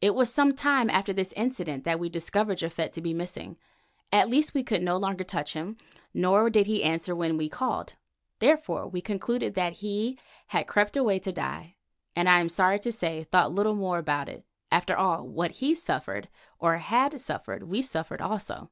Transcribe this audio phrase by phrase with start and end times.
[0.00, 3.56] It was some time after this incident that we discovered Japhet to be missing;
[4.10, 5.76] at least we could no longer touch him,
[6.12, 7.94] nor did he answer when we called.
[8.40, 11.76] Therefore, we concluded that he had crept away to die
[12.16, 15.52] and, I am sorry to say, thought little more about it for, after all, what
[15.52, 16.28] he suffered,
[16.58, 18.70] or had suffered, we suffered also.